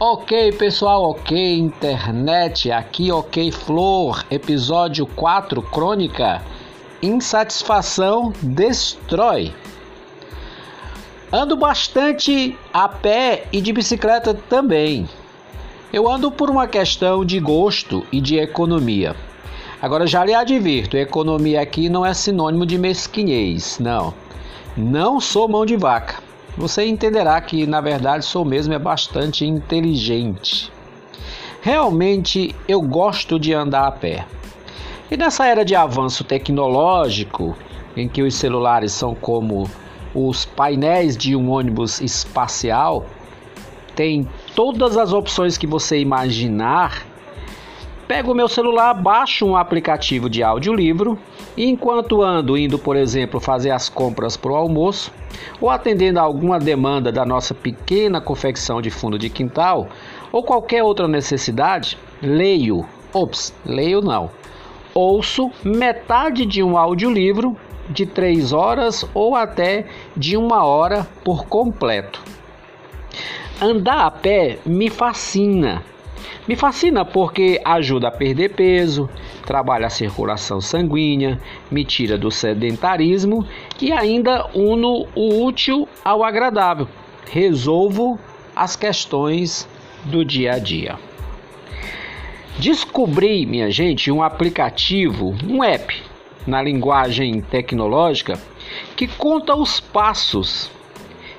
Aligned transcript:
Ok, 0.00 0.50
pessoal, 0.58 1.10
ok, 1.10 1.56
internet, 1.56 2.72
aqui 2.72 3.12
ok 3.12 3.52
Flor, 3.52 4.26
episódio 4.28 5.06
4, 5.06 5.62
crônica 5.62 6.42
Insatisfação 7.00 8.32
destrói. 8.42 9.52
Ando 11.32 11.56
bastante 11.56 12.58
a 12.72 12.88
pé 12.88 13.44
e 13.52 13.60
de 13.60 13.72
bicicleta 13.72 14.34
também. 14.34 15.08
Eu 15.92 16.10
ando 16.10 16.28
por 16.28 16.50
uma 16.50 16.66
questão 16.66 17.24
de 17.24 17.38
gosto 17.38 18.04
e 18.10 18.20
de 18.20 18.36
economia. 18.36 19.14
Agora 19.80 20.08
já 20.08 20.24
lhe 20.24 20.34
advirto, 20.34 20.96
economia 20.96 21.60
aqui 21.60 21.88
não 21.88 22.04
é 22.04 22.12
sinônimo 22.12 22.66
de 22.66 22.76
mesquinhez, 22.78 23.78
não. 23.78 24.12
Não 24.76 25.20
sou 25.20 25.46
mão 25.46 25.64
de 25.64 25.76
vaca 25.76 26.23
você 26.56 26.86
entenderá 26.86 27.40
que 27.40 27.66
na 27.66 27.80
verdade 27.80 28.24
sou 28.24 28.44
mesmo 28.44 28.72
é 28.72 28.78
bastante 28.78 29.44
inteligente. 29.44 30.72
Realmente 31.60 32.54
eu 32.68 32.80
gosto 32.80 33.38
de 33.38 33.54
andar 33.54 33.86
a 33.86 33.92
pé. 33.92 34.26
E 35.10 35.16
nessa 35.16 35.46
era 35.46 35.64
de 35.64 35.74
avanço 35.74 36.24
tecnológico, 36.24 37.56
em 37.96 38.08
que 38.08 38.22
os 38.22 38.34
celulares 38.34 38.92
são 38.92 39.14
como 39.14 39.68
os 40.14 40.44
painéis 40.44 41.16
de 41.16 41.34
um 41.34 41.50
ônibus 41.50 42.00
espacial, 42.00 43.06
tem 43.94 44.28
todas 44.54 44.96
as 44.96 45.12
opções 45.12 45.56
que 45.56 45.66
você 45.66 45.98
imaginar 45.98 47.06
Pego 48.06 48.32
o 48.32 48.34
meu 48.34 48.48
celular, 48.48 48.92
baixo 48.92 49.46
um 49.46 49.56
aplicativo 49.56 50.28
de 50.28 50.42
audiolivro 50.42 51.18
e 51.56 51.64
enquanto 51.64 52.20
ando 52.20 52.56
indo, 52.58 52.78
por 52.78 52.96
exemplo, 52.96 53.40
fazer 53.40 53.70
as 53.70 53.88
compras 53.88 54.36
para 54.36 54.52
o 54.52 54.56
almoço 54.56 55.10
ou 55.58 55.70
atendendo 55.70 56.18
a 56.18 56.22
alguma 56.22 56.58
demanda 56.58 57.10
da 57.10 57.24
nossa 57.24 57.54
pequena 57.54 58.20
confecção 58.20 58.82
de 58.82 58.90
fundo 58.90 59.18
de 59.18 59.30
quintal 59.30 59.88
ou 60.30 60.42
qualquer 60.42 60.82
outra 60.82 61.08
necessidade, 61.08 61.96
leio. 62.20 62.84
Ops, 63.10 63.54
leio 63.64 64.02
não. 64.02 64.30
Ouço 64.92 65.50
metade 65.64 66.44
de 66.44 66.62
um 66.62 66.76
audiolivro 66.76 67.56
de 67.88 68.04
três 68.04 68.52
horas 68.52 69.08
ou 69.14 69.34
até 69.34 69.86
de 70.14 70.36
uma 70.36 70.62
hora 70.62 71.06
por 71.24 71.46
completo. 71.46 72.22
Andar 73.62 74.04
a 74.04 74.10
pé 74.10 74.58
me 74.66 74.90
fascina 74.90 75.82
me 76.46 76.56
fascina 76.56 77.04
porque 77.04 77.60
ajuda 77.64 78.08
a 78.08 78.10
perder 78.10 78.50
peso, 78.50 79.08
trabalha 79.46 79.86
a 79.86 79.90
circulação 79.90 80.60
sanguínea, 80.60 81.40
me 81.70 81.84
tira 81.84 82.18
do 82.18 82.30
sedentarismo 82.30 83.46
e 83.80 83.92
ainda 83.92 84.46
uno 84.54 85.06
o 85.14 85.44
útil 85.44 85.88
ao 86.04 86.22
agradável. 86.22 86.86
Resolvo 87.30 88.18
as 88.54 88.76
questões 88.76 89.68
do 90.04 90.24
dia 90.24 90.52
a 90.52 90.58
dia. 90.58 90.98
Descobri, 92.58 93.46
minha 93.46 93.70
gente, 93.70 94.10
um 94.10 94.22
aplicativo, 94.22 95.34
um 95.48 95.64
app 95.64 96.00
na 96.46 96.62
linguagem 96.62 97.40
tecnológica 97.40 98.38
que 98.94 99.08
conta 99.08 99.56
os 99.56 99.80
passos 99.80 100.70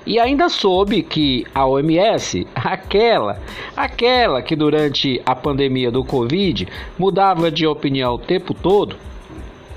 e 0.06 0.20
ainda 0.20 0.50
soube 0.50 1.02
que 1.02 1.46
a 1.54 1.66
OMS, 1.66 2.46
aquela, 2.54 3.42
aquela 3.76 4.42
que 4.42 4.56
durante 4.56 5.22
a 5.26 5.36
pandemia 5.36 5.92
do 5.92 6.04
Covid 6.04 6.68
mudava 6.98 7.50
de 7.50 7.66
opinião 7.66 8.14
o 8.14 8.20
tempo 8.20 8.54
todo, 8.54 8.96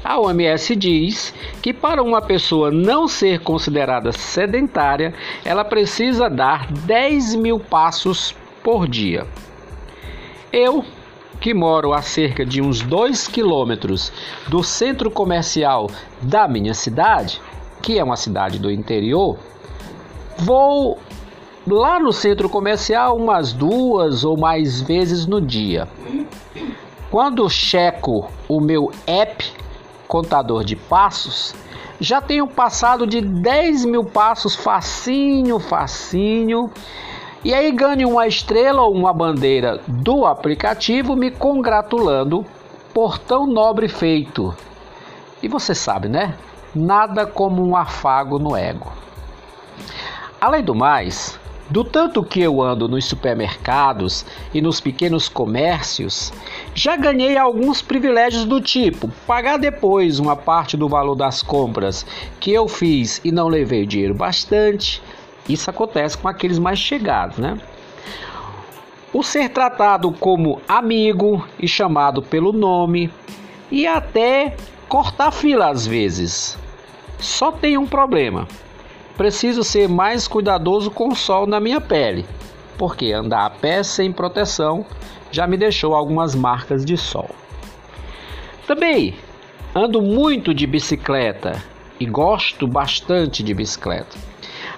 a 0.05 0.19
OMS 0.19 0.77
diz 0.77 1.35
que 1.61 1.73
para 1.73 2.03
uma 2.03 2.23
pessoa 2.23 2.71
não 2.71 3.09
ser 3.09 3.41
considerada 3.41 4.13
sedentária, 4.13 5.13
ela 5.45 5.65
precisa 5.65 6.29
dar 6.31 6.71
10 6.71 7.35
mil 7.35 7.59
passos 7.59 8.35
por 8.63 8.87
dia. 8.87 9.27
Eu, 10.53 10.85
que 11.41 11.53
moro 11.53 11.93
a 11.93 12.01
cerca 12.03 12.45
de 12.45 12.63
uns 12.63 12.81
2 12.81 13.29
quilômetros 13.29 14.13
do 14.49 14.63
centro 14.63 15.11
comercial 15.11 15.91
da 16.23 16.47
minha 16.49 16.75
cidade, 16.75 17.41
que 17.83 17.99
é 17.99 18.05
uma 18.05 18.17
cidade 18.17 18.59
do 18.59 18.71
interior, 18.71 19.39
Vou 20.39 20.99
lá 21.67 21.99
no 21.99 22.13
centro 22.13 22.49
comercial 22.49 23.17
umas 23.17 23.53
duas 23.53 24.25
ou 24.25 24.37
mais 24.37 24.81
vezes 24.81 25.27
no 25.27 25.41
dia. 25.41 25.89
Quando 27.11 27.49
checo 27.51 28.31
o 28.49 28.61
meu 28.61 28.93
app 29.07 29.53
contador 30.07 30.63
de 30.63 30.77
passos, 30.77 31.55
já 32.01 32.21
tenho 32.21 32.47
passado 32.47 33.07
de 33.07 33.21
10 33.21 33.85
mil 33.85 34.05
passos 34.05 34.55
facinho, 34.55 35.59
facinho. 35.59 36.71
E 37.45 37.53
aí 37.53 37.73
ganho 37.73 38.11
uma 38.11 38.27
estrela 38.27 38.83
ou 38.83 38.95
uma 38.95 39.13
bandeira 39.13 39.81
do 39.87 40.25
aplicativo 40.25 41.17
me 41.17 41.31
congratulando 41.31 42.47
por 42.95 43.19
tão 43.19 43.47
nobre 43.47 43.89
feito. 43.89 44.55
E 45.43 45.49
você 45.49 45.75
sabe, 45.75 46.09
né? 46.09 46.35
Nada 46.75 47.27
como 47.27 47.67
um 47.67 47.77
afago 47.77 48.39
no 48.39 48.57
ego. 48.57 48.93
Além 50.41 50.63
do 50.63 50.73
mais, 50.73 51.37
do 51.69 51.83
tanto 51.83 52.23
que 52.23 52.41
eu 52.41 52.63
ando 52.63 52.87
nos 52.87 53.07
supermercados 53.07 54.25
e 54.55 54.61
nos 54.61 54.81
pequenos 54.81 55.29
comércios, 55.29 56.33
já 56.73 56.95
ganhei 56.95 57.37
alguns 57.37 57.83
privilégios 57.83 58.45
do 58.45 58.61
tipo 58.61 59.09
pagar 59.27 59.59
depois 59.59 60.21
uma 60.21 60.37
parte 60.37 60.77
do 60.77 60.89
valor 60.89 61.17
das 61.17 61.43
compras 61.43 62.07
que 62.39 62.53
eu 62.53 62.69
fiz 62.69 63.21
e 63.25 63.33
não 63.33 63.49
levei 63.49 63.85
dinheiro 63.85 64.15
bastante. 64.15 65.03
Isso 65.49 65.69
acontece 65.69 66.17
com 66.17 66.29
aqueles 66.29 66.61
mais 66.61 66.79
chegados, 66.79 67.39
né? 67.39 67.59
O 69.13 69.25
ser 69.25 69.49
tratado 69.49 70.13
como 70.13 70.63
amigo 70.69 71.45
e 71.59 71.67
chamado 71.67 72.23
pelo 72.23 72.53
nome 72.53 73.11
e 73.73 73.89
até 73.89 74.55
cortar 74.89 75.33
fila 75.33 75.69
às 75.69 75.85
vezes. 75.85 76.57
Só 77.19 77.51
tem 77.51 77.77
um 77.77 77.87
problema 77.87 78.47
preciso 79.19 79.65
ser 79.65 79.89
mais 79.89 80.29
cuidadoso 80.29 80.93
com 80.93 81.09
o 81.09 81.17
sol 81.17 81.45
na 81.45 81.59
minha 81.59 81.81
pele, 81.81 82.25
porque 82.79 83.13
andar 83.13 83.45
a 83.45 83.51
pé 83.51 83.83
sem 83.83 84.13
proteção 84.13 84.87
já 85.33 85.45
me 85.45 85.57
deixou 85.57 85.95
algumas 85.95 86.37
marcas 86.37 86.85
de 86.85 86.97
sol. 86.97 87.29
Também 88.65 89.17
ando 89.75 90.01
muito 90.01 90.55
de 90.55 90.67
bicicleta 90.69 91.61
e 91.99 92.07
gosto 92.07 92.67
bastante 92.69 93.43
de 93.43 93.53
bicicleta. 93.53 94.17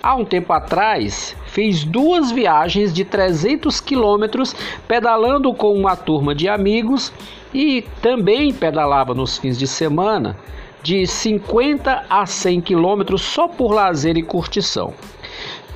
Há 0.02 0.14
um 0.14 0.24
tempo 0.24 0.54
atrás, 0.54 1.36
fiz 1.48 1.84
duas 1.84 2.32
viagens 2.32 2.94
de 2.94 3.04
300 3.04 3.78
quilômetros 3.80 4.56
pedalando 4.88 5.52
com 5.52 5.74
uma 5.74 5.94
turma 5.94 6.34
de 6.34 6.48
amigos 6.48 7.12
e 7.52 7.82
também 8.00 8.54
pedalava 8.54 9.12
nos 9.12 9.36
fins 9.36 9.58
de 9.58 9.66
semana 9.66 10.34
de 10.82 11.06
50 11.06 12.06
a 12.08 12.26
100 12.26 12.60
quilômetros 12.60 13.22
só 13.22 13.46
por 13.46 13.72
lazer 13.72 14.16
e 14.16 14.22
curtição. 14.22 14.94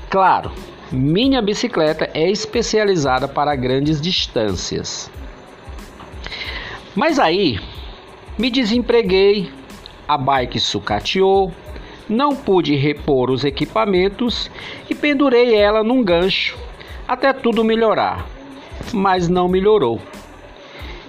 Claro, 0.09 0.51
minha 0.91 1.43
bicicleta 1.43 2.09
é 2.15 2.31
especializada 2.31 3.27
para 3.27 3.57
grandes 3.57 4.01
distâncias. 4.01 5.11
Mas 6.95 7.19
aí 7.19 7.59
me 8.39 8.51
desempreguei, 8.51 9.51
a 10.07 10.17
bike 10.17 10.61
sucateou, 10.61 11.53
não 12.09 12.37
pude 12.37 12.75
repor 12.77 13.31
os 13.31 13.45
equipamentos 13.45 14.51
e 14.89 14.95
pendurei 14.95 15.55
ela 15.55 15.83
num 15.83 16.03
gancho 16.03 16.57
até 17.09 17.33
tudo 17.33 17.65
melhorar. 17.65 18.27
Mas 18.93 19.29
não 19.29 19.49
melhorou. 19.49 20.01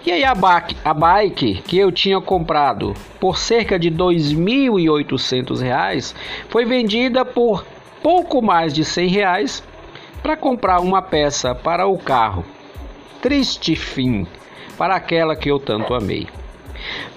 E 0.06 0.12
aí 0.12 0.24
a 0.24 0.36
bike, 0.36 0.78
a 0.86 0.94
bike 0.94 1.64
que 1.64 1.80
eu 1.80 1.92
tinha 1.92 2.22
comprado 2.22 2.94
por 3.20 3.40
cerca 3.40 3.80
de 3.80 3.90
R$ 3.90 3.96
2.800 3.96 6.13
foi 6.48 6.63
vendida 6.63 7.25
por 7.25 7.66
pouco 8.04 8.40
mais 8.40 8.72
de 8.72 8.84
R$ 8.84 9.07
reais 9.07 9.63
para 10.22 10.38
comprar 10.38 10.80
uma 10.80 11.02
peça 11.02 11.56
para 11.56 11.88
o 11.88 11.98
carro. 11.98 12.46
Triste 13.19 13.75
fim 13.75 14.28
para 14.78 14.96
aquela 14.96 15.36
que 15.36 15.50
eu 15.50 15.57
tanto 15.57 15.96
amei. 15.96 16.28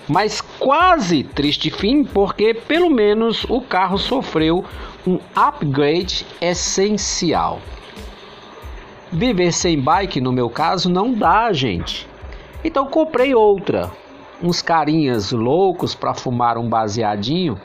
Mas 0.09 0.41
quase 0.41 1.23
triste 1.23 1.71
fim 1.71 2.03
porque 2.03 2.55
pelo 2.55 2.89
menos 2.89 3.45
o 3.51 3.61
carro 3.61 3.99
sofreu 3.99 4.65
um 5.07 5.19
upgrade 5.37 6.25
essencial. 6.41 7.61
Viver 9.13 9.53
sem 9.53 9.79
bike, 9.79 10.23
no 10.23 10.33
meu 10.33 10.49
caso, 10.49 10.89
não 10.89 11.13
dá, 11.13 11.53
gente. 11.53 12.09
Então 12.65 12.87
comprei 12.87 13.35
outra. 13.35 13.91
Uns 14.43 14.63
carinhas 14.63 15.33
loucos 15.33 15.95
para 15.95 16.15
fumar 16.15 16.57
um 16.59 16.69
baseadinho 16.69 17.61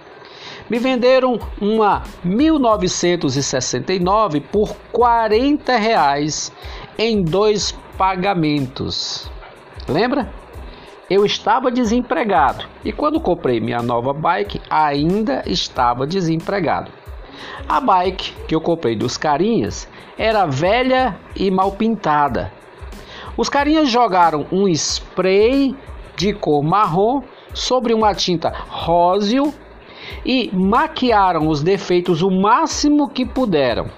me 0.69 0.77
venderam 0.79 1.39
uma 1.59 2.03
1969 2.23 4.39
por 4.39 4.73
40 4.91 5.75
reais 5.77 6.51
em 6.97 7.21
dois 7.23 7.71
pagamentos. 7.97 9.29
Lembra? 9.87 10.31
Eu 11.09 11.25
estava 11.25 11.69
desempregado 11.69 12.65
e 12.83 12.91
quando 12.91 13.19
comprei 13.19 13.59
minha 13.59 13.81
nova 13.81 14.13
bike 14.13 14.61
ainda 14.69 15.43
estava 15.45 16.07
desempregado. 16.07 16.91
A 17.67 17.81
bike 17.81 18.33
que 18.47 18.55
eu 18.55 18.61
comprei 18.61 18.95
dos 18.95 19.17
carinhas 19.17 19.87
era 20.17 20.45
velha 20.45 21.19
e 21.35 21.51
mal 21.51 21.73
pintada. 21.73 22.53
Os 23.35 23.49
carinhas 23.49 23.89
jogaram 23.89 24.45
um 24.51 24.67
spray 24.67 25.75
de 26.15 26.33
cor 26.33 26.63
marrom 26.63 27.23
sobre 27.53 27.93
uma 27.93 28.13
tinta 28.13 28.53
róseo 28.67 29.53
e 30.25 30.51
maquiaram 30.53 31.47
os 31.47 31.63
defeitos 31.63 32.21
o 32.21 32.29
máximo 32.29 33.09
que 33.09 33.25
puderam. 33.25 33.89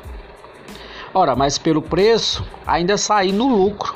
Ora, 1.14 1.36
mas 1.36 1.58
pelo 1.58 1.82
preço 1.82 2.46
ainda 2.66 2.98
saí 2.98 3.32
no 3.32 3.48
lucro. 3.48 3.96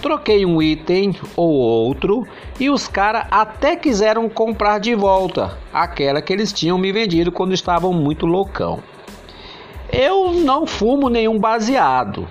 Troquei 0.00 0.46
um 0.46 0.62
item 0.62 1.14
ou 1.36 1.50
outro 1.50 2.26
e 2.58 2.70
os 2.70 2.88
caras 2.88 3.26
até 3.30 3.76
quiseram 3.76 4.28
comprar 4.28 4.78
de 4.78 4.94
volta 4.94 5.58
aquela 5.72 6.22
que 6.22 6.32
eles 6.32 6.52
tinham 6.52 6.78
me 6.78 6.90
vendido 6.90 7.30
quando 7.30 7.52
estavam 7.52 7.92
muito 7.92 8.24
loucão. 8.24 8.82
Eu 9.92 10.32
não 10.32 10.66
fumo 10.66 11.08
nenhum 11.08 11.38
baseado, 11.38 12.26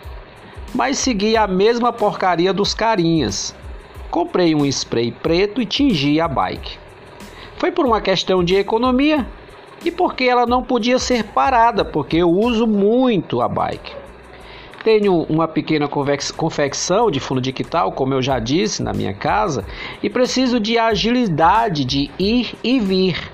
mas 0.74 0.98
segui 0.98 1.36
a 1.36 1.48
mesma 1.48 1.92
porcaria 1.92 2.54
dos 2.54 2.74
carinhas. 2.74 3.56
Comprei 4.10 4.56
um 4.56 4.66
spray 4.66 5.12
preto 5.12 5.62
e 5.62 5.66
tingi 5.66 6.20
a 6.20 6.28
bike. 6.28 6.78
Foi 7.58 7.72
por 7.72 7.86
uma 7.86 8.02
questão 8.02 8.44
de 8.44 8.56
economia 8.56 9.28
e 9.84 9.92
porque 9.92 10.24
ela 10.24 10.46
não 10.46 10.64
podia 10.64 11.00
ser 11.00 11.24
parada, 11.26 11.86
porque 11.86 12.18
eu 12.18 12.30
uso 12.30 12.66
muito 12.66 13.42
a 13.42 13.48
bike. 13.48 13.94
Tenho 14.84 15.24
uma 15.24 15.48
pequena 15.48 15.88
confecção 15.88 17.12
de 17.12 17.20
fundo 17.20 17.42
de 17.42 17.52
quintal, 17.52 17.92
como 17.92 18.14
eu 18.14 18.22
já 18.22 18.40
disse, 18.40 18.82
na 18.82 18.94
minha 18.94 19.14
casa, 19.14 19.66
e 20.02 20.10
preciso 20.10 20.60
de 20.60 20.78
agilidade 20.78 21.84
de 21.84 22.10
ir 22.18 22.56
e 22.64 22.80
vir 22.80 23.32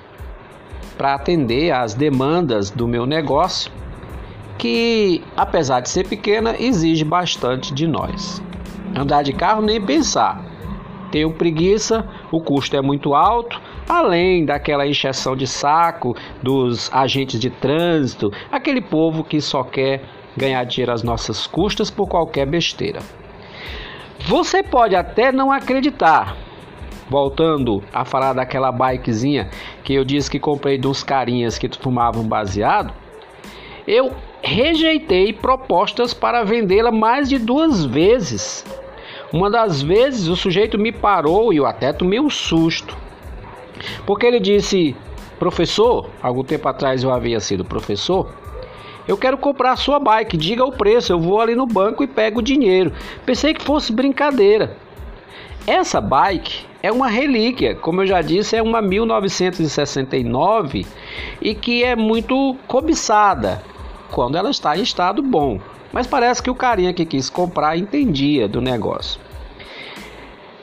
para 0.98 1.14
atender 1.14 1.70
às 1.70 1.94
demandas 1.94 2.70
do 2.70 2.88
meu 2.88 3.06
negócio, 3.06 3.70
que, 4.58 5.22
apesar 5.36 5.80
de 5.80 5.88
ser 5.88 6.06
pequena, 6.06 6.54
exige 6.58 7.04
bastante 7.04 7.72
de 7.72 7.86
nós. 7.86 8.42
Andar 8.94 9.22
de 9.22 9.32
carro 9.32 9.62
nem 9.62 9.80
pensar. 9.80 10.44
Tenho 11.10 11.32
preguiça, 11.32 12.06
o 12.32 12.40
custo 12.40 12.76
é 12.76 12.82
muito 12.82 13.14
alto, 13.14 13.60
além 13.88 14.44
daquela 14.44 14.86
encheção 14.86 15.36
de 15.36 15.46
saco 15.46 16.16
dos 16.42 16.90
agentes 16.92 17.38
de 17.38 17.48
trânsito, 17.48 18.32
aquele 18.50 18.80
povo 18.80 19.22
que 19.22 19.40
só 19.40 19.62
quer 19.62 20.02
ganhar 20.36 20.64
dinheiro 20.64 20.92
às 20.92 21.02
nossas 21.02 21.46
custas 21.46 21.90
por 21.90 22.08
qualquer 22.08 22.46
besteira. 22.46 23.00
Você 24.26 24.62
pode 24.62 24.96
até 24.96 25.30
não 25.30 25.52
acreditar. 25.52 26.36
Voltando 27.08 27.84
a 27.92 28.04
falar 28.04 28.32
daquela 28.32 28.72
bikezinha 28.72 29.48
que 29.84 29.94
eu 29.94 30.04
disse 30.04 30.28
que 30.28 30.40
comprei 30.40 30.76
dos 30.76 31.04
carinhas 31.04 31.56
que 31.56 31.70
fumavam 31.78 32.24
baseado, 32.24 32.92
eu 33.86 34.12
rejeitei 34.42 35.32
propostas 35.32 36.12
para 36.12 36.42
vendê-la 36.42 36.90
mais 36.90 37.28
de 37.28 37.38
duas 37.38 37.84
vezes. 37.84 38.64
Uma 39.32 39.48
das 39.50 39.80
vezes 39.82 40.28
o 40.28 40.36
sujeito 40.36 40.78
me 40.78 40.90
parou 40.90 41.52
e 41.52 41.58
eu 41.58 41.66
até 41.66 41.92
tomei 41.92 42.18
um 42.18 42.30
susto. 42.30 42.96
Porque 44.04 44.26
ele 44.26 44.40
disse: 44.40 44.96
Professor, 45.38 46.10
algum 46.22 46.42
tempo 46.42 46.68
atrás 46.68 47.04
eu 47.04 47.12
havia 47.12 47.38
sido 47.38 47.64
professor, 47.64 48.28
eu 49.06 49.16
quero 49.16 49.38
comprar 49.38 49.76
sua 49.76 50.00
bike, 50.00 50.36
diga 50.36 50.64
o 50.64 50.72
preço, 50.72 51.12
eu 51.12 51.20
vou 51.20 51.40
ali 51.40 51.54
no 51.54 51.66
banco 51.66 52.02
e 52.02 52.08
pego 52.08 52.40
o 52.40 52.42
dinheiro. 52.42 52.92
Pensei 53.24 53.54
que 53.54 53.62
fosse 53.62 53.92
brincadeira. 53.92 54.76
Essa 55.66 56.00
bike 56.00 56.64
é 56.82 56.90
uma 56.90 57.08
relíquia, 57.08 57.74
como 57.74 58.00
eu 58.02 58.06
já 58.06 58.22
disse, 58.22 58.56
é 58.56 58.62
uma 58.62 58.80
1969 58.80 60.86
e 61.40 61.54
que 61.54 61.84
é 61.84 61.96
muito 61.96 62.56
cobiçada 62.66 63.62
quando 64.10 64.36
ela 64.36 64.50
está 64.50 64.76
em 64.76 64.82
estado 64.82 65.22
bom. 65.22 65.60
Mas 65.92 66.06
parece 66.06 66.42
que 66.42 66.50
o 66.50 66.54
carinha 66.54 66.92
que 66.92 67.04
quis 67.04 67.30
comprar 67.30 67.76
entendia 67.76 68.48
do 68.48 68.60
negócio. 68.60 69.20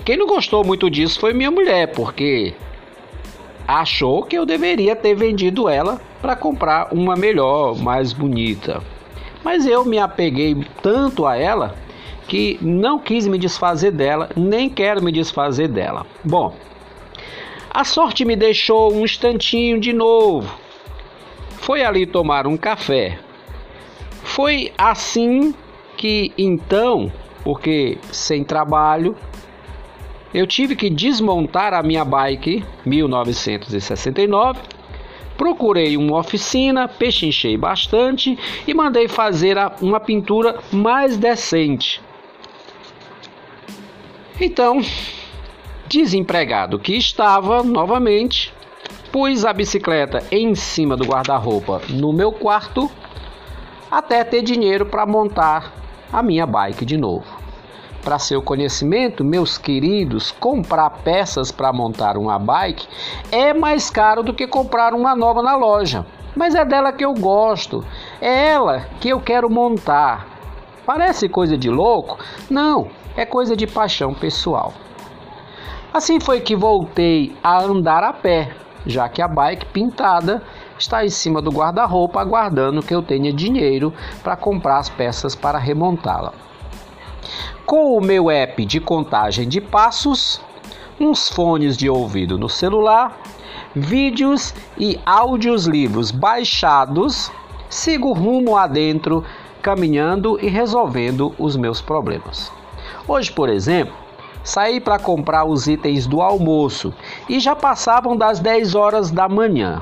Quem 0.06 0.18
não 0.18 0.28
gostou 0.28 0.64
muito 0.64 0.90
disso 0.90 1.20
foi 1.20 1.34
minha 1.34 1.50
mulher, 1.50 1.88
porque 1.94 2.54
achou 3.68 4.24
que 4.24 4.38
eu 4.38 4.46
deveria 4.46 4.96
ter 4.96 5.16
vendido 5.16 5.70
ela 5.70 6.02
para 6.22 6.36
comprar 6.36 6.94
uma 6.94 7.16
melhor, 7.16 7.78
mais 7.78 8.12
bonita. 8.12 8.82
Mas 9.44 9.66
eu 9.66 9.86
me 9.86 9.98
apeguei 9.98 10.56
tanto 10.82 11.26
a 11.26 11.38
ela 11.38 11.76
que 12.28 12.58
não 12.62 13.00
quis 13.00 13.28
me 13.28 13.38
desfazer 13.38 13.92
dela, 13.92 14.30
nem 14.36 14.70
quero 14.70 15.02
me 15.02 15.12
desfazer 15.12 15.68
dela. 15.68 16.06
Bom, 16.24 16.56
a 17.70 17.84
sorte 17.84 18.24
me 18.24 18.36
deixou 18.36 18.94
um 18.94 19.04
instantinho 19.04 19.80
de 19.80 19.92
novo. 19.94 20.54
Foi 21.58 21.84
ali 21.84 22.06
tomar 22.06 22.46
um 22.46 22.58
café. 22.58 23.20
Foi 24.24 24.72
assim 24.78 25.54
que 25.98 26.34
então, 26.38 27.12
porque 27.44 27.98
sem 28.12 28.44
trabalho, 28.44 29.16
eu 30.34 30.48
tive 30.48 30.76
que 30.76 30.90
desmontar 30.90 31.74
a 31.74 31.84
minha 31.84 32.04
bike 32.04 32.66
1969. 32.86 34.60
Procurei 35.38 35.96
uma 35.98 36.18
oficina, 36.18 36.88
pechinchei 36.88 37.56
bastante 37.58 38.38
e 38.68 38.74
mandei 38.74 39.08
fazer 39.08 39.58
uma 39.82 40.00
pintura 40.00 40.60
mais 40.72 41.18
decente. 41.18 42.02
Então, 44.40 44.82
desempregado 45.88 46.80
que 46.80 46.96
estava 46.96 47.62
novamente, 47.62 48.52
pus 49.12 49.46
a 49.46 49.54
bicicleta 49.54 50.24
em 50.32 50.56
cima 50.56 50.98
do 50.98 51.06
guarda-roupa 51.06 51.82
no 51.90 52.12
meu 52.12 52.32
quarto 52.32 52.90
até 53.94 54.24
ter 54.24 54.42
dinheiro 54.42 54.88
para 54.88 55.06
montar 55.06 55.72
a 56.12 56.24
minha 56.24 56.48
bike 56.48 56.84
de 56.84 56.98
novo. 56.98 57.26
Para 58.04 58.18
seu 58.18 58.42
conhecimento, 58.42 59.24
meus 59.24 59.56
queridos, 59.60 60.32
comprar 60.32 60.90
peças 60.90 61.52
para 61.52 61.72
montar 61.72 62.18
uma 62.18 62.40
bike 62.40 62.88
é 63.32 63.54
mais 63.54 63.92
caro 63.92 64.24
do 64.24 64.34
que 64.34 64.48
comprar 64.48 64.96
uma 64.96 65.16
nova 65.16 65.44
na 65.44 65.56
loja. 65.56 66.04
Mas 66.36 66.56
é 66.56 66.66
dela 66.66 66.92
que 66.92 67.06
eu 67.06 67.14
gosto, 67.14 67.86
é 68.20 68.50
ela 68.50 68.88
que 69.00 69.10
eu 69.10 69.22
quero 69.22 69.48
montar. 69.48 70.28
Parece 70.88 71.30
coisa 71.30 71.56
de 71.56 71.70
louco? 71.70 72.18
Não, 72.50 72.88
é 73.16 73.28
coisa 73.28 73.56
de 73.56 73.68
paixão 73.68 74.12
pessoal. 74.16 74.74
Assim 75.94 76.20
foi 76.20 76.42
que 76.42 76.56
voltei 76.56 77.38
a 77.44 77.62
andar 77.62 78.04
a 78.04 78.12
pé, 78.12 78.56
já 78.88 79.08
que 79.08 79.22
a 79.22 79.28
bike 79.28 79.68
pintada 79.68 80.42
está 80.84 81.04
em 81.04 81.10
cima 81.10 81.42
do 81.42 81.52
guarda-roupa 81.52 82.22
aguardando 82.22 82.84
que 82.84 82.94
eu 82.94 83.02
tenha 83.02 83.34
dinheiro 83.34 83.94
para 84.24 84.36
comprar 84.36 84.78
as 84.78 84.90
peças 84.90 85.36
para 85.36 85.58
remontá-la 85.58 86.34
com 87.66 87.98
o 87.98 88.02
meu 88.02 88.30
app 88.30 88.66
de 88.66 88.80
contagem 88.80 89.48
de 89.48 89.62
passos, 89.62 90.40
uns 91.00 91.30
fones 91.30 91.78
de 91.78 91.90
ouvido 91.90 92.38
no 92.38 92.50
celular, 92.50 93.18
vídeos 93.74 94.54
e 94.78 95.00
áudios 95.06 95.66
livros 95.66 96.12
baixados, 96.12 97.32
sigo 97.70 98.14
rumo 98.14 98.58
adentro, 98.58 99.24
caminhando 99.62 100.38
e 100.40 100.50
resolvendo 100.50 101.34
os 101.40 101.56
meus 101.56 101.82
problemas. 101.82 102.52
Hoje, 103.08 103.32
por 103.32 103.50
exemplo, 103.50 103.96
saí 104.44 104.80
para 104.80 105.00
comprar 105.00 105.46
os 105.46 105.68
itens 105.68 106.06
do 106.06 106.22
almoço 106.22 106.94
e 107.30 107.40
já 107.40 107.56
passavam 107.56 108.16
das 108.16 108.40
10 108.40 108.76
horas 108.76 109.10
da 109.10 109.28
manhã. 109.30 109.82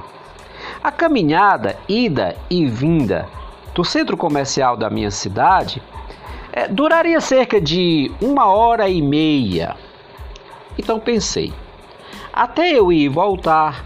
A 0.83 0.91
caminhada, 0.91 1.77
ida 1.87 2.35
e 2.49 2.65
vinda 2.65 3.29
do 3.75 3.83
centro 3.83 4.17
comercial 4.17 4.75
da 4.75 4.89
minha 4.89 5.11
cidade 5.11 5.81
é, 6.51 6.67
duraria 6.67 7.21
cerca 7.21 7.61
de 7.61 8.11
uma 8.19 8.47
hora 8.47 8.89
e 8.89 8.99
meia. 8.99 9.75
Então 10.79 10.99
pensei, 10.99 11.53
até 12.33 12.71
eu 12.71 12.91
ir 12.91 13.09
voltar, 13.09 13.85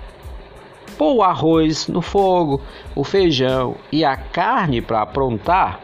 pôr 0.97 1.17
o 1.17 1.23
arroz 1.23 1.87
no 1.89 2.01
fogo, 2.01 2.61
o 2.95 3.03
feijão 3.03 3.75
e 3.91 4.05
a 4.05 4.15
carne 4.15 4.81
para 4.81 5.01
aprontar, 5.01 5.81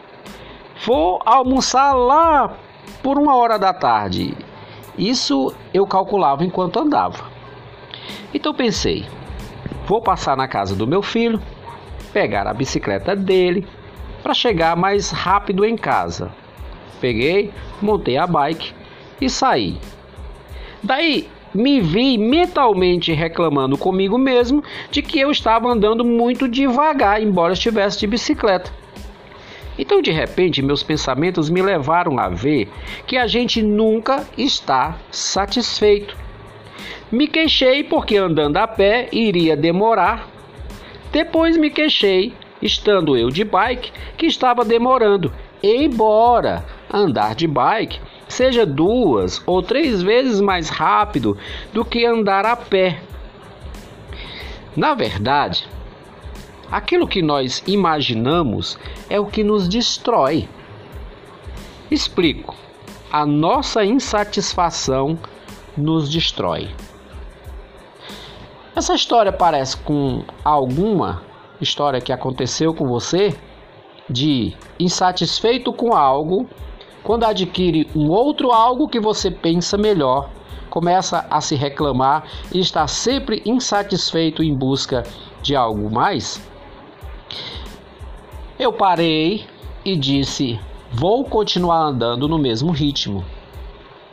vou 0.86 1.20
almoçar 1.26 1.92
lá 1.92 2.56
por 3.02 3.18
uma 3.18 3.36
hora 3.36 3.58
da 3.58 3.74
tarde. 3.74 4.34
Isso 4.96 5.54
eu 5.74 5.86
calculava 5.86 6.42
enquanto 6.42 6.78
andava. 6.78 7.24
Então 8.32 8.54
pensei, 8.54 9.06
vou 9.92 10.00
passar 10.00 10.36
na 10.36 10.48
casa 10.48 10.74
do 10.74 10.86
meu 10.86 11.02
filho, 11.02 11.40
pegar 12.12 12.46
a 12.46 12.54
bicicleta 12.54 13.14
dele 13.14 13.66
para 14.22 14.34
chegar 14.34 14.76
mais 14.76 15.10
rápido 15.10 15.64
em 15.64 15.76
casa 15.76 16.30
peguei, 17.02 17.50
montei 17.82 18.16
a 18.16 18.26
bike 18.28 18.72
e 19.20 19.28
saí. 19.28 19.76
Daí 20.80 21.28
me 21.52 21.80
vi 21.80 22.16
mentalmente 22.16 23.12
reclamando 23.12 23.76
comigo 23.76 24.16
mesmo 24.16 24.62
de 24.90 25.02
que 25.02 25.18
eu 25.18 25.30
estava 25.32 25.68
andando 25.68 26.04
muito 26.04 26.48
devagar, 26.48 27.20
embora 27.20 27.52
estivesse 27.52 27.98
de 27.98 28.06
bicicleta. 28.06 28.72
Então, 29.76 30.00
de 30.00 30.12
repente, 30.12 30.62
meus 30.62 30.82
pensamentos 30.82 31.50
me 31.50 31.60
levaram 31.60 32.18
a 32.18 32.28
ver 32.28 32.70
que 33.06 33.16
a 33.16 33.26
gente 33.26 33.60
nunca 33.62 34.24
está 34.38 34.96
satisfeito. 35.10 36.16
Me 37.10 37.26
queixei 37.26 37.84
porque 37.84 38.16
andando 38.16 38.56
a 38.56 38.66
pé 38.66 39.08
iria 39.12 39.56
demorar. 39.56 40.28
Depois 41.12 41.56
me 41.56 41.70
queixei 41.70 42.34
estando 42.62 43.16
eu 43.16 43.28
de 43.28 43.44
bike, 43.44 43.92
que 44.16 44.26
estava 44.26 44.64
demorando. 44.64 45.32
Embora 45.62 46.64
andar 46.92 47.34
de 47.34 47.46
bike 47.46 48.00
seja 48.28 48.64
duas 48.64 49.42
ou 49.46 49.62
três 49.62 50.02
vezes 50.02 50.40
mais 50.40 50.70
rápido 50.70 51.36
do 51.72 51.84
que 51.84 52.04
andar 52.04 52.46
a 52.46 52.56
pé. 52.56 53.00
Na 54.74 54.94
verdade, 54.94 55.68
aquilo 56.70 57.06
que 57.06 57.20
nós 57.20 57.62
imaginamos 57.66 58.78
é 59.10 59.20
o 59.20 59.26
que 59.26 59.44
nos 59.44 59.68
destrói. 59.68 60.48
Explico. 61.90 62.56
A 63.12 63.26
nossa 63.26 63.84
insatisfação 63.84 65.18
nos 65.76 66.08
destrói. 66.08 66.70
Essa 68.74 68.94
história 68.94 69.32
parece 69.32 69.76
com 69.76 70.24
alguma 70.44 71.22
história 71.60 72.00
que 72.00 72.12
aconteceu 72.12 72.74
com 72.74 72.88
você 72.88 73.36
de 74.08 74.54
insatisfeito 74.78 75.72
com 75.72 75.94
algo, 75.94 76.48
quando 77.02 77.24
adquire 77.24 77.88
um 77.94 78.08
outro 78.08 78.50
algo 78.50 78.88
que 78.88 79.00
você 79.00 79.30
pensa 79.30 79.76
melhor, 79.76 80.30
começa 80.70 81.26
a 81.30 81.40
se 81.40 81.54
reclamar 81.54 82.24
e 82.52 82.60
está 82.60 82.86
sempre 82.86 83.42
insatisfeito 83.44 84.42
em 84.42 84.54
busca 84.54 85.02
de 85.42 85.54
algo 85.54 85.90
mais? 85.90 86.40
Eu 88.58 88.72
parei 88.72 89.44
e 89.84 89.96
disse: 89.96 90.58
vou 90.90 91.24
continuar 91.24 91.80
andando 91.80 92.28
no 92.28 92.38
mesmo 92.38 92.70
ritmo, 92.70 93.24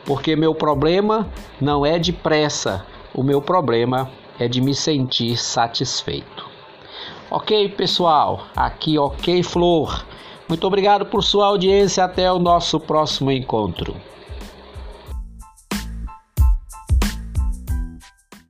porque 0.04 0.36
meu 0.36 0.54
problema 0.54 1.28
não 1.60 1.84
é 1.84 1.98
de 1.98 2.12
pressa, 2.12 2.84
o 3.14 3.22
meu 3.22 3.40
problema 3.40 4.10
é 4.38 4.48
de 4.48 4.60
me 4.60 4.74
sentir 4.74 5.36
satisfeito. 5.36 6.48
Ok, 7.30 7.68
pessoal? 7.70 8.46
Aqui, 8.56 8.98
ok, 8.98 9.42
Flor. 9.42 10.04
Muito 10.48 10.66
obrigado 10.66 11.06
por 11.06 11.22
sua 11.22 11.46
audiência. 11.46 12.02
Até 12.04 12.30
o 12.32 12.40
nosso 12.40 12.80
próximo 12.80 13.30
encontro. 13.30 13.94